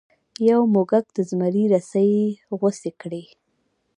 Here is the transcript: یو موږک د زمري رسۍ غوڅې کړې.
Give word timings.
یو 0.49 0.59
موږک 0.73 1.05
د 1.15 1.17
زمري 1.29 1.63
رسۍ 1.73 2.11
غوڅې 2.57 2.91
کړې. 3.01 3.23